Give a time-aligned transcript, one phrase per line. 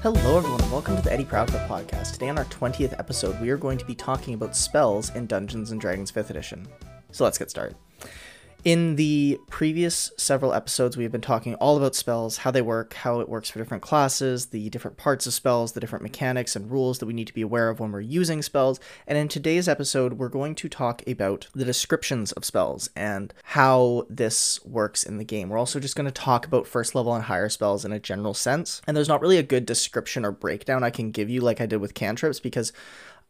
[0.00, 2.12] Hello, everyone, and welcome to the Eddie Proudfoot podcast.
[2.12, 5.72] Today, on our 20th episode, we are going to be talking about spells in Dungeons
[5.72, 6.68] and Dragons 5th Edition.
[7.10, 7.74] So let's get started.
[8.64, 12.92] In the previous several episodes, we have been talking all about spells, how they work,
[12.92, 16.68] how it works for different classes, the different parts of spells, the different mechanics and
[16.68, 18.80] rules that we need to be aware of when we're using spells.
[19.06, 24.06] And in today's episode, we're going to talk about the descriptions of spells and how
[24.10, 25.50] this works in the game.
[25.50, 28.34] We're also just going to talk about first level and higher spells in a general
[28.34, 28.82] sense.
[28.88, 31.66] And there's not really a good description or breakdown I can give you like I
[31.66, 32.72] did with cantrips because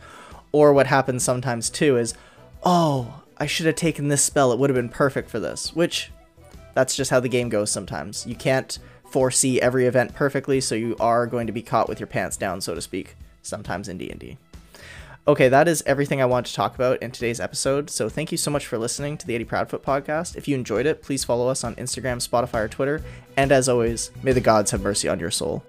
[0.51, 2.15] Or what happens sometimes too is
[2.63, 4.51] oh, I should have taken this spell.
[4.51, 5.75] It would have been perfect for this.
[5.75, 6.11] Which,
[6.73, 8.25] that's just how the game goes sometimes.
[8.25, 8.79] You can't
[9.09, 12.61] foresee every event perfectly, so you are going to be caught with your pants down,
[12.61, 14.37] so to speak, sometimes in D&D.
[15.25, 17.89] Okay, that is everything I want to talk about in today's episode.
[17.89, 20.35] So thank you so much for listening to the Eddie Proudfoot podcast.
[20.35, 23.01] If you enjoyed it, please follow us on Instagram, Spotify, or Twitter.
[23.37, 25.63] And as always, may the gods have mercy on your soul.